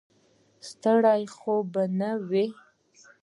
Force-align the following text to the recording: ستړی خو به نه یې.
ستړی 0.69 1.21
خو 1.35 1.53
به 1.71 1.83
نه 1.99 2.11
یې. 2.31 2.45